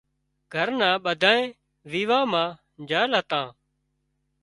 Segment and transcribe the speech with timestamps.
[0.53, 1.49] گھرنان ٻڌانئين
[1.91, 2.49] ويوان مان
[2.89, 3.45] جھل هتان